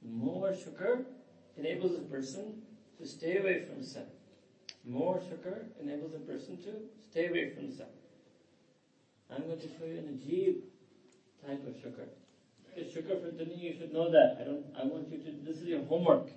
[0.01, 1.05] More shukr
[1.55, 2.63] enables a person
[2.97, 4.05] to stay away from sin.
[4.85, 6.71] More shukr enables a person to
[7.09, 7.85] stay away from sin.
[9.31, 10.61] I'm going to show you an ajib
[11.45, 12.07] type of shukr.
[12.67, 14.37] Because shukr for dunya, you should know that.
[14.41, 16.27] I don't, I want you to, this is your homework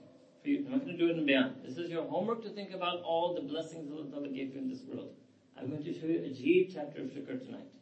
[0.43, 0.65] for you.
[0.67, 1.55] I'm not going to do it in bayan.
[1.65, 4.83] This is your homework to think about all the blessings Allah gave you in this
[4.87, 5.11] world.
[5.59, 7.73] I'm going to show you a ajib chapter of shukr tonight.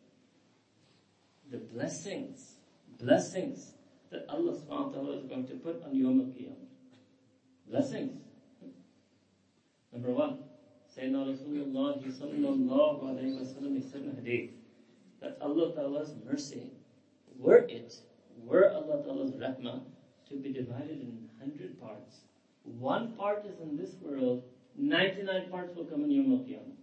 [1.51, 2.55] The blessings,
[2.99, 3.73] blessings
[4.11, 6.67] that Allah subhanahu wa ta'ala is going to put on Yom Al-Qiyamah.
[7.69, 8.21] Blessings.
[9.93, 10.39] Number one,
[10.95, 14.51] Sayyidina Rasulullah sallallahu alayhi wa said in hadith,
[15.21, 16.71] that Allah Ta'ala's mercy,
[17.37, 17.97] were it,
[18.45, 19.81] were Allah Ta'ala's rahmah,
[20.29, 22.21] to be divided in hundred parts,
[22.79, 24.45] one part is in this world,
[24.77, 26.75] 99 parts will come in Yom Al-Qiyamah.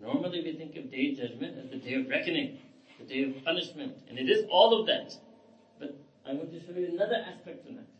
[0.00, 2.58] Normally we think of day of judgment as the day of reckoning,
[3.00, 5.16] the day of punishment, and it is all of that.
[5.80, 5.96] But
[6.28, 7.93] I want to show you another aspect tonight.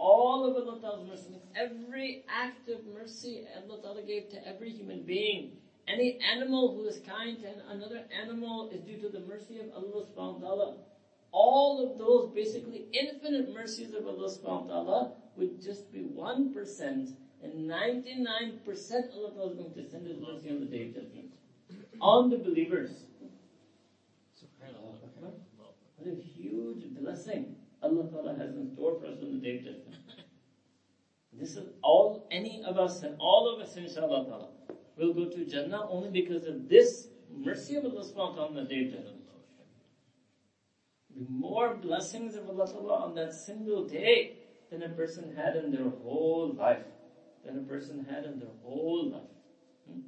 [0.00, 5.02] All of Allah Ta'ala's mercy, every act of mercy Allah Ta'ala gave to every human
[5.02, 5.58] being.
[5.86, 10.06] Any animal who is kind to another animal is due to the mercy of Allah
[10.06, 10.76] subhanahu wa ta'ala.
[11.32, 17.12] All of those basically infinite mercies of Allah subhanahu wa ta'ala would just be 1%
[17.42, 21.28] and 99% Allah Ta'ala is going to send His mercy on the day of judgment.
[22.00, 23.04] On the believers.
[25.20, 29.64] What a huge blessing Allah Ta'ala has in store for us on the day of
[29.64, 29.89] judgment.
[31.40, 34.48] This is all, any of us and all of us inshallah ta'ala
[34.98, 38.54] will go to Jannah only because of this mercy of Allah subhanahu wa ta'ala on
[38.56, 39.16] the day of judgment.
[41.16, 44.36] Be more blessings of Allah ta'ala on that single day
[44.70, 46.84] than a person had in their whole life.
[47.44, 49.32] Than a person had in their whole life.
[49.90, 50.00] Hmm?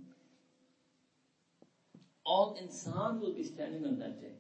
[2.25, 4.35] All insan will be standing on that day.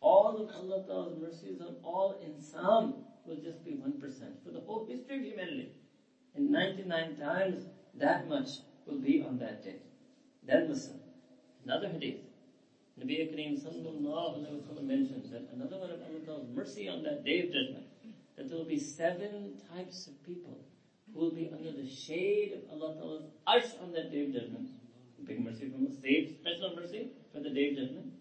[0.00, 2.94] All of Allah Ta'ala's mercies on all insan
[3.24, 4.00] will just be 1%
[4.44, 5.72] for the whole history of humanity.
[6.34, 8.48] And 99 times that much
[8.86, 9.76] will be on that day.
[10.46, 11.00] Then listen.
[11.64, 12.20] Another hadith.
[12.98, 17.52] Nabi Kareem sallallahu alayhi that another one of Allah Ta'ala's mercy on that day of
[17.52, 17.86] judgment,
[18.36, 20.64] that there will be seven types of people
[21.12, 24.68] who will be under the shade of Allah Ta'ala's arsh on that day of judgment.
[25.24, 28.12] Big mercy from us, saved, special mercy for the day of judgment.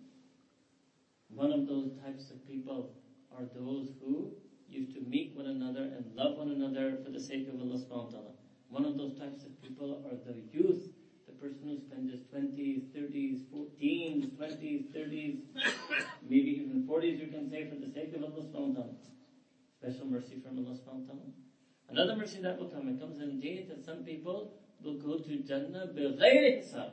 [1.30, 2.92] One of those types of people
[3.32, 4.34] are those who
[4.69, 8.11] used to meet one another and love one another for the sake of Allah subhanahu
[8.11, 8.33] wa ta'ala.
[8.69, 10.91] One of those types of people are the youth,
[11.27, 15.39] the person who spends his 20s, 30s, 14s, 20s, 30s,
[16.29, 18.97] maybe even 40s you can say for the sake of Allah subhanahu wa ta'ala.
[19.79, 21.31] Special mercy from Allah subhanahu wa ta'ala.
[21.91, 25.19] Another mercy that will come, it comes in a day that some people will go
[25.19, 26.91] to Jannah بغير حساب.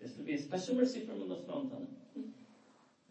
[0.00, 1.86] This will be a special mercy from Allah subhanahu wa ta'ala.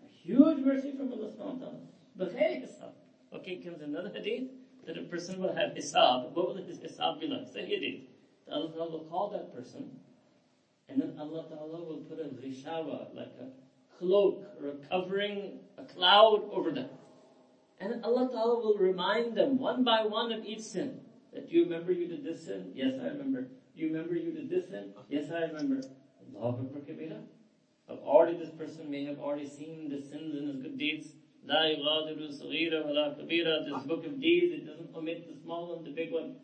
[0.04, 1.80] A huge mercy from Allah subhanahu wa ta'ala.
[2.20, 2.94] بغير حساب.
[3.35, 4.49] Okay, comes another hadith
[4.87, 6.33] that a person will have hisab.
[6.33, 7.49] What will his hisab be like?
[7.53, 8.03] Say hadith.
[8.51, 9.91] Allah Ta'ala will call that person
[10.89, 13.51] and then Allah Ta'ala will put a rishawa, like a
[13.99, 16.89] cloak or a covering, a cloud over them.
[17.81, 21.01] And Allah Ta'ala will remind them one by one of each sin.
[21.33, 22.73] That you remember you did this sin?
[22.75, 23.49] Yes, I remember.
[23.75, 24.95] You remember you did this sin?
[25.09, 25.83] Yes, I remember.
[26.35, 27.21] Allahu Akbar Kabira.
[27.89, 31.09] Already this person may have already seen the sins and his good deeds.
[33.67, 36.37] This book of deeds, it doesn't omit the small one, the big one.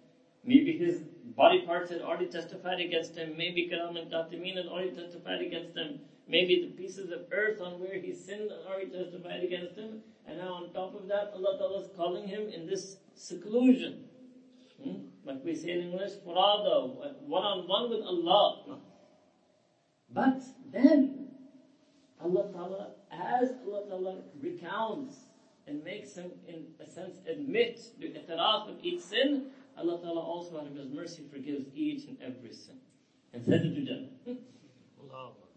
[0.45, 1.01] Maybe his
[1.37, 3.37] body parts had already testified against him.
[3.37, 6.01] Maybe Kiraman Katibin had already testified against him.
[6.29, 10.03] Maybe the pieces of earth on where he sinned had already testified against him.
[10.27, 14.05] And now on top of that, Allah Ta'ala is calling him in this seclusion.
[14.83, 15.07] Hmm?
[15.25, 16.89] Like we say in English, furada,
[17.27, 18.79] one-on-one with Allah.
[20.11, 21.22] But then,
[22.23, 25.17] Allah Ta'ala, as Allah Ta'ala recounts
[25.67, 30.61] and makes him, in a sense, admit the itiraf of each sin, Allah Ta'ala also
[30.61, 32.77] out of His mercy forgives each and every sin.
[33.33, 34.39] And sends it to Jannah.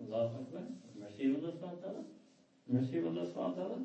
[0.01, 0.61] Allah Akbar.
[0.97, 2.03] Mercy of Allah subhanahu ta'ala.
[2.67, 3.79] Mercy of Allah ta'ala.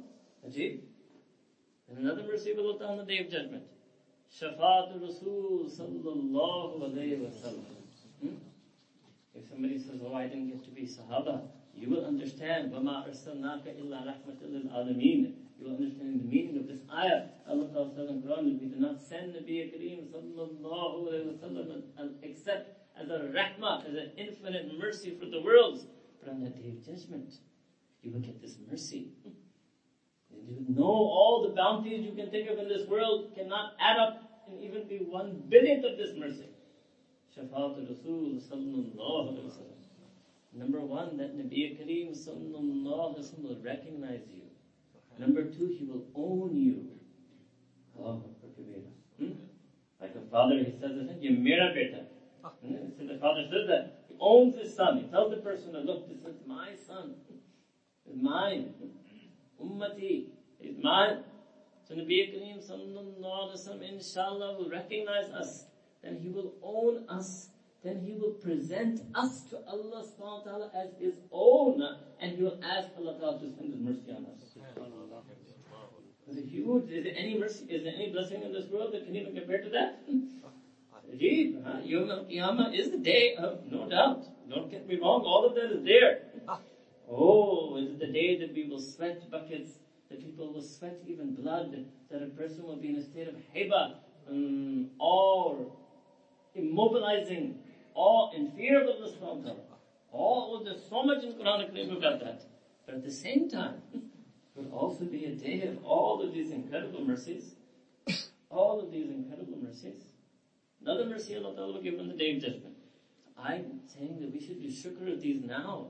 [1.91, 3.65] And another mercy of Allah Ta'ala on the day of judgment.
[4.31, 7.65] Shafaat Rasul sallallahu alayhi wa sallam.
[8.23, 8.35] Hmm?
[9.35, 13.68] If somebody says, oh, I didn't get to be Sahaba, you will understand, وَمَا أَرْسَلْنَاكَ
[13.80, 17.30] إِلَّا رَحْمَةً لِلْعَالَمِينَ You will understand the meaning of this ayah.
[17.50, 22.14] Allah Ta'ala says in Quran, we do not send Nabi Kareem sallallahu alayhi wa sallam
[22.24, 25.86] except as a rahmah, as an infinite mercy for the world.
[26.24, 27.34] But on the day of judgment,
[28.02, 29.12] you will get this mercy.
[30.32, 33.98] And you know all the bounties you can think of in this world cannot add
[33.98, 36.50] up and even be one billionth of this mercy.
[37.36, 39.79] Shafaat Rasul sallallahu alayhi wa sallam.
[40.53, 44.43] Number one, that Nabi Kareem sallallahu alayhi wa will recognize you.
[45.19, 46.89] Number two, he will own you.
[47.99, 48.23] Oh,
[49.19, 49.33] hmm?
[50.01, 52.07] Like a father, he says, "You mera beta."
[52.43, 52.91] Hmm?
[52.97, 54.99] So the father says that he owns his son.
[54.99, 57.15] He tells the person, "Look, this is my son.
[57.29, 58.73] It's mine.
[59.61, 61.23] Ummati is mine."
[61.87, 65.67] So Nabi Kareem sallallahu alaihi wasallam, inshallah, will recognize us.
[66.03, 67.51] Then he will own us
[67.83, 71.83] then he will present us to Allah subhanahu wa ta'ala as his own
[72.21, 74.41] and he will ask Allah ta'ala to send his mercy on us.
[76.29, 76.91] Is it huge?
[76.91, 77.65] Is there any mercy?
[77.69, 79.99] Is there any blessing in this world that can even compare to that?
[81.11, 81.79] Ajib, huh?
[81.83, 84.25] Yom al is the day of, no doubt.
[84.49, 86.21] Don't get me wrong, all of that is there.
[87.09, 89.73] Oh, is it the day that we will sweat buckets,
[90.09, 93.35] that people will sweat even blood, that a person will be in a state of
[93.55, 93.97] heba,
[94.29, 95.73] um, or
[96.57, 97.55] immobilizing
[97.95, 99.61] awe and fear of Allah subhanahu wa ta'ala.
[100.13, 102.43] Oh, there's so much in Quran Kareem about that.
[102.87, 104.03] But at the same time, it
[104.57, 107.55] would also be a day of all of these incredible mercies.
[108.51, 110.03] All of these incredible mercies.
[110.83, 112.75] Another mercy Allah Ta'ala will give on the day of judgment.
[113.39, 115.89] I'm saying that we should do shukr of these now.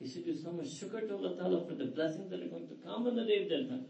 [0.00, 2.68] We should do so much shukr to Allah Ta'ala for the blessings that are going
[2.68, 3.86] to come on the day of judgment.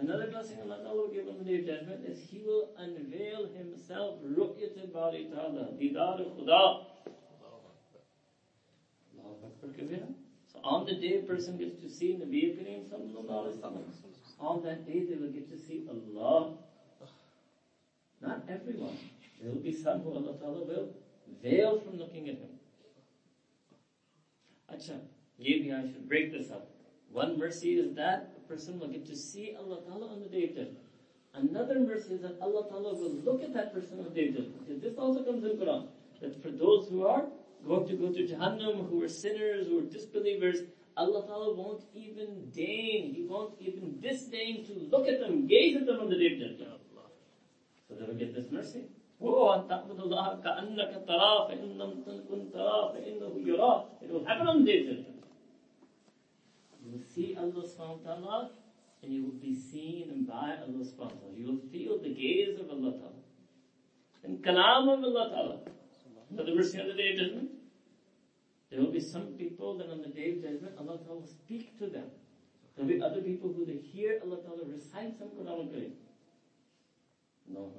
[0.00, 3.48] Another blessing Allah Ta'ala will give on the day of judgment is He will unveil
[3.52, 6.84] Himself, ru'yat bari ta'ala, didar khuda.
[10.52, 13.82] So on the day a person gets to see Nabi Kareem sallallahu
[14.40, 16.54] on that day they will get to see Allah.
[18.20, 18.96] Not everyone.
[19.40, 20.88] There will be some who Allah Ta'ala will
[21.42, 22.54] veil from looking at Him.
[24.72, 25.00] Acha,
[25.38, 26.70] maybe I should break this up.
[27.10, 30.54] One mercy is that person will get to see Allah Ta'ala on the day of
[30.56, 30.86] judgment.
[31.34, 34.34] Another mercy is that Allah Ta'ala will look at that person on the day of
[34.36, 34.66] judgment.
[34.66, 35.88] Because this also comes in Quran.
[36.20, 37.26] That for those who are
[37.66, 40.62] going to go to Jahannam, who are sinners, who are disbelievers,
[40.96, 45.86] Allah Ta'ala won't even deign, He won't even disdain to look at them, gaze at
[45.86, 46.80] them on the day of judgment.
[47.88, 48.86] So they will get this mercy.
[49.20, 49.68] It will
[54.24, 55.17] happen on the day of judgment.
[56.88, 58.50] You will see Allah subhanahu wa ta'ala
[59.02, 61.36] and you will be seen by Allah subhanahu wa ta'ala.
[61.36, 63.22] You will feel the gaze of Allah ta'ala.
[64.24, 65.58] And kalam of Allah ta'ala.
[66.34, 67.50] For the mercy on the day of judgment.
[68.70, 71.78] There will be some people that on the day of judgment Allah ta'ala will speak
[71.78, 72.08] to them.
[72.76, 75.92] There will be other people who they hear Allah ta'ala recite some Quran Kareem.
[77.50, 77.72] No,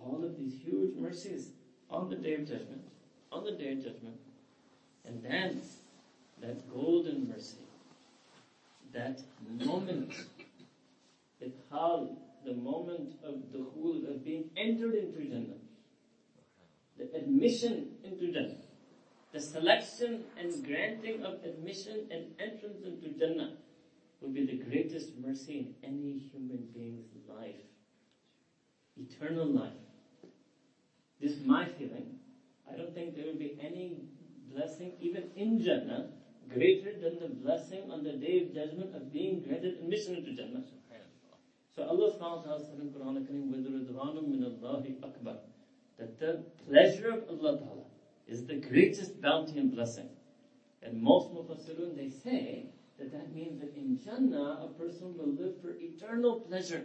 [0.00, 1.50] All of these huge mercies
[1.90, 2.82] on the day of judgment.
[3.30, 4.18] On the day of judgment.
[5.04, 5.60] And then
[6.40, 7.58] that golden mercy,
[8.92, 9.20] that
[9.58, 10.12] moment,
[11.42, 15.60] idkhal, the moment of dukhul, of being entered into Jannah,
[16.96, 18.56] the admission into Jannah,
[19.32, 23.52] the selection and granting of admission and entrance into Jannah
[24.20, 27.62] will be the greatest mercy in any human being's life.
[28.96, 29.70] Eternal life.
[31.20, 32.16] This is my feeling.
[32.70, 34.00] I don't think there will be any
[34.50, 36.08] blessing even in Jannah
[36.52, 40.64] greater than the blessing on the day of judgment of being granted admission into Jannah.
[41.76, 43.50] So Allah subhanahu wa ta'ala said in Quran Kareem,
[44.62, 45.36] Allahi akbar.
[45.98, 47.84] That the pleasure of Allah ta'ala
[48.26, 50.08] is the greatest bounty and blessing.
[50.82, 52.66] And most mufassirun, they say
[52.98, 56.84] that that means that in Jannah, a person will live for eternal pleasure.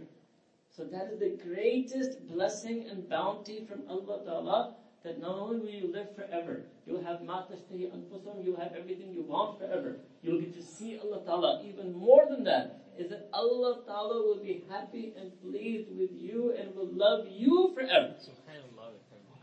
[0.76, 4.76] So that is the greatest blessing and bounty from Allah ta'ala
[5.06, 9.22] that not only will you live forever, you'll have matashtahi anfusum, you'll have everything you
[9.22, 9.98] want forever.
[10.22, 11.64] You'll get to see Allah Ta'ala.
[11.64, 16.56] Even more than that, is that Allah Ta'ala will be happy and pleased with you
[16.60, 18.16] and will love you forever.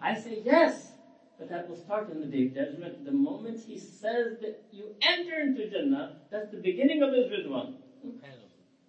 [0.01, 0.93] I say yes,
[1.39, 3.05] but that will start in the day of judgment.
[3.05, 7.75] The moment He says that you enter into Jannah, that's the beginning of His Ridwan.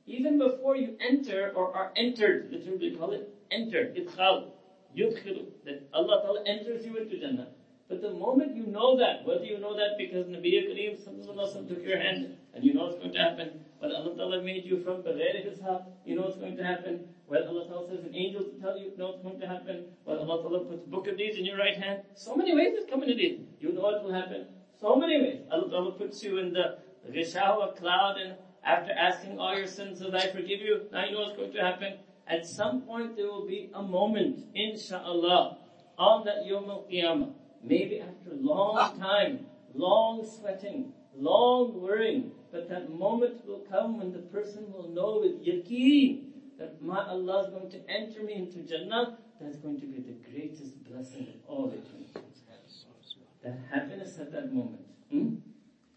[0.07, 4.52] Even before you enter or are entered, literally call it enter, idkhal
[4.97, 7.49] yudkhilu, that Allah Ta'ala enters you into Jannah.
[7.89, 11.99] But the moment you know that, whether you know that because Nabi Kareem took your
[11.99, 13.65] hand And you know what's going to happen?
[13.81, 15.83] but Allah Ta'ala made you from Baghair Hisab.
[16.05, 17.01] You know what's going to happen?
[17.27, 19.85] Well, Allah Ta'ala says an angel to tell you, you know what's going to happen?
[20.05, 22.03] Well, Allah Ta'ala puts book of deeds in your right hand.
[22.15, 23.41] So many ways it's coming to deeds.
[23.59, 24.45] You know what will happen?
[24.79, 25.41] So many ways.
[25.51, 26.77] Allah Ta'ala puts you in the
[27.11, 30.83] Rishawa cloud and after asking all your sins, will I forgive you?
[30.91, 31.93] Now you know what's going to happen.
[32.27, 35.57] At some point there will be a moment, inshallah,
[35.97, 37.33] on that Yom Al-Qiyamah.
[37.63, 44.11] Maybe after a long time, long sweating, long worrying, but that moment will come when
[44.11, 46.25] the person will know with yaqeen
[46.59, 49.17] that my Allah is going to enter me into Jannah.
[49.39, 52.03] That's going to be the greatest blessing of all eternity.
[53.43, 54.85] That happiness at that moment.
[55.11, 55.35] Hmm?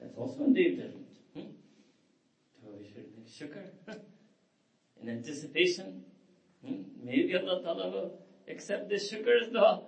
[0.01, 1.07] That's also in day of judgment.
[1.35, 1.41] Hmm?
[2.61, 3.63] So we should make shukr
[5.01, 6.03] in anticipation.
[6.67, 6.83] Hmm?
[7.03, 9.83] Maybe Allah Ta'ala will accept this shukr as dua.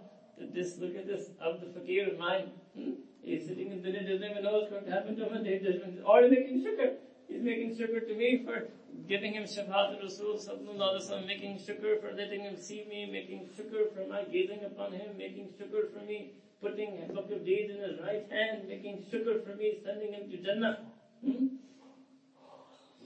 [0.54, 2.50] This, look at this, of the fakir mine.
[2.76, 2.92] Hmm?
[3.22, 5.58] He's sitting in dunya, doesn't even know what's going to happen to him on day
[5.58, 5.98] judgment.
[5.98, 6.94] He's making shukr.
[7.28, 8.68] He's making shukr to me for
[9.08, 13.92] giving him shafaat Rasul sallallahu wasallam, making shukr for letting him see me, making shukr
[13.94, 17.80] for my gazing upon him, making shukr for me putting a book of deeds in
[17.80, 20.78] his right hand, making shukr for me, sending him to Jannah.
[21.24, 21.46] Hmm?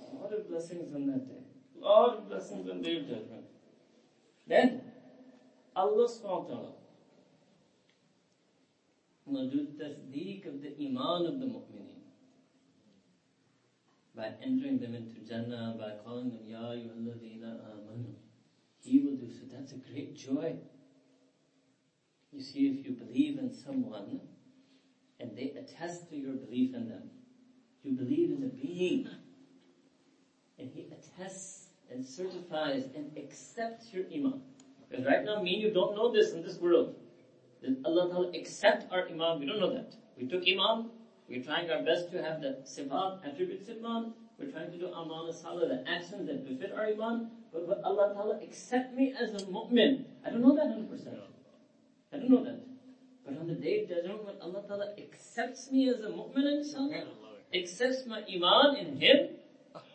[0.00, 1.42] A lot of blessings on that day.
[1.76, 3.41] A lot of blessings on day of judgment.
[4.46, 4.82] Then,
[5.74, 6.72] Allah subhanahu wa ta'ala
[9.24, 12.02] will do tasdeeq of the iman of the mu'mineen.
[14.14, 18.12] By entering them into Jannah, by calling them, Ya ayyuhalladhina amanu.
[18.84, 19.46] He will do so.
[19.50, 20.56] That's a great joy.
[22.32, 24.20] You see, if you believe in someone
[25.20, 27.10] and they attest to your belief in them,
[27.82, 29.08] you believe in the being,
[30.58, 31.61] and he attests
[31.92, 34.40] and certifies and accepts your iman.
[34.88, 36.94] Because right now, me and you don't know this in this world.
[37.62, 39.94] That Allah Ta'ala accept our iman, we don't know that.
[40.18, 40.90] We took iman,
[41.28, 44.86] we're trying our best to have the sifat, attributes of iman, we're trying to do
[44.86, 49.40] amal salah, the actions that befit our iman, but, but Allah Ta'ala accept me as
[49.40, 50.04] a mu'min.
[50.26, 51.14] I don't know that 100%.
[52.12, 52.60] I don't know that.
[53.24, 57.04] But on the day of judgment, when Allah Ta'ala accepts me as a mu'min, inshallah,
[57.54, 59.28] accepts my iman in Him,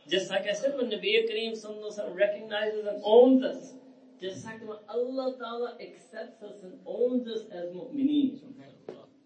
[0.09, 1.53] just like I said, when Nabi Kareem
[2.15, 3.73] recognizes and owns us,
[4.19, 8.39] just like when Allah Ta'ala accepts us and owns us as mu'mineen.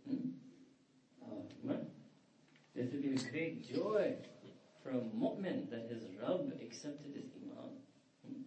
[0.08, 0.30] Hmm?
[1.24, 1.74] Uh,
[2.76, 4.16] this would be a great joy
[4.84, 7.72] for a mu'min that his Rabb accepted his iman.
[8.26, 8.42] Hmm?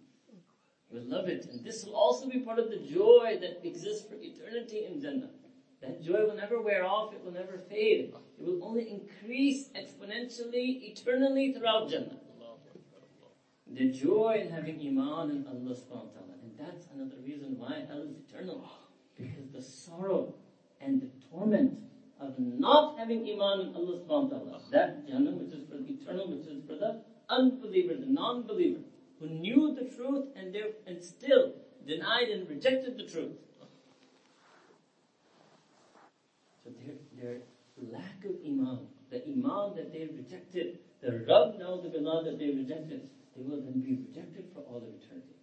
[0.90, 1.46] He will love it.
[1.46, 5.30] And this will also be part of the joy that exists for eternity in Jannah.
[5.80, 8.12] That joy will never wear off, it will never fade.
[8.38, 12.18] It will only increase exponentially, eternally throughout Jannah.
[13.74, 16.34] The joy in having iman in Allah subhanahu wa ta'ala.
[16.42, 18.62] And that's another reason why hell is eternal.
[19.18, 20.34] Because the sorrow
[20.80, 21.80] and the torment
[22.20, 24.60] of not having iman in Allah subhanahu wa ta'ala.
[24.70, 28.80] That Jannah which is for the eternal, which is for the unbeliever, the non-believer,
[29.18, 30.56] who knew the truth and,
[30.86, 31.54] and still
[31.84, 33.34] denied and rejected the truth.
[36.62, 37.40] So their, their
[37.90, 42.50] lack of iman, the iman that they rejected, the Rabb now the Billah that they
[42.50, 45.34] rejected, they will then be rejected for all of eternity.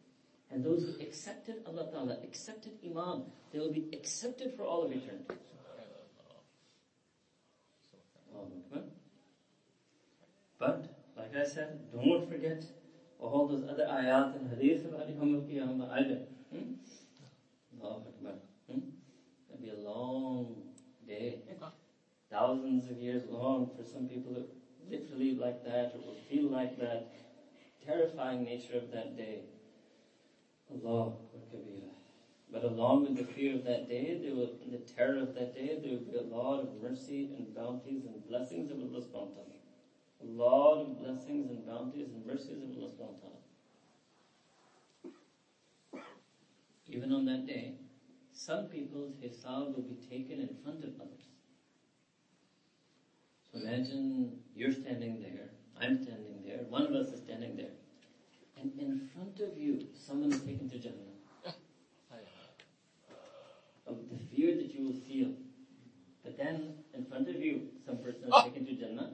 [0.49, 4.91] And those who accepted Allah Ta'ala, accepted iman, they will be accepted for all of
[4.91, 5.35] eternity.
[10.61, 10.85] But,
[11.17, 12.63] like I said, don't forget
[13.19, 16.19] all those other ayat and hadith about Yawm al-Qiyamah either.
[16.53, 16.73] Hmm?
[17.83, 18.33] Akbar.
[18.69, 18.79] Hmm?
[19.49, 20.61] It'll be a long
[21.07, 21.39] day.
[22.29, 24.45] Thousands of years long for some people who
[24.89, 27.07] literally like that or will feel like that.
[27.85, 29.39] Terrifying nature of that day.
[30.71, 31.13] Allah
[31.53, 31.89] Kabira.
[32.51, 35.79] But along with the fear of that day, there will, the terror of that day,
[35.81, 39.51] there will be a lot of mercy and bounties and blessings of Allah subhanahu.
[40.21, 43.41] A lot of blessings and bounties and mercies of Allah subhanahu.
[46.87, 47.75] Even on that day,
[48.33, 51.27] some people's hisab will be taken in front of others.
[53.51, 56.30] So imagine you're standing there, I'm standing
[56.71, 57.75] one of us is standing there,
[58.57, 60.95] and in front of you, someone is taken to Jannah.
[63.87, 65.31] Of the fear that you will feel.
[66.23, 69.09] But then, in front of you, some person is taken to Jannah,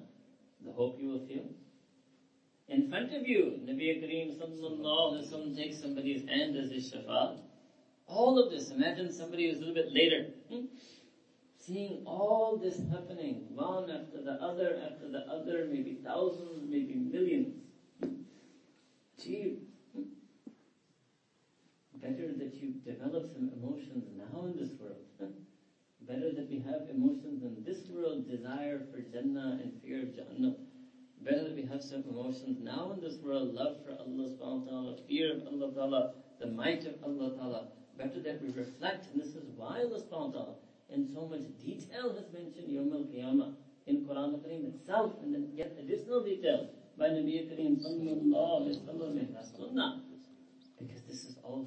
[0.64, 1.45] the hope you will feel.
[2.68, 7.38] In front of you, Nabi Kareem sallallahu alaihi wasallam takes somebody's hand as his shafaat.
[8.05, 10.66] All of this, imagine somebody who's a little bit later, hmm?
[11.68, 17.55] Seeing all this happening, one after the other after the other, maybe thousands, maybe millions.
[19.22, 19.57] Gee,
[19.93, 20.03] hmm?
[21.95, 25.03] better that you develop some emotions now in this world.
[26.07, 30.55] Better that we have emotions in this world, desire for Jannah and fear of Jannah.
[31.22, 34.70] Better that we have some emotions now in this world, love for Allah subhanahu wa
[34.70, 37.68] ta'ala, fear of Allah ta'ala, the might of Allah ta'ala.
[37.97, 40.55] Better that we reflect, and this is why Allah subhanahu wa ta'ala
[40.89, 43.53] in so much detail has mentioned Yawm al-Qiyamah
[43.88, 48.93] in Quran al-Kareem itself, and then yet additional detail by Nabi Kareem sallallahu alayhi wa
[48.93, 50.01] sallam in Sunnah.
[50.79, 51.63] Because this is all